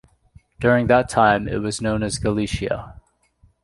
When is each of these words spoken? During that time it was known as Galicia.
During 0.59 0.87
that 0.87 1.09
time 1.09 1.47
it 1.47 1.57
was 1.59 1.79
known 1.79 2.01
as 2.01 2.17
Galicia. 2.17 2.99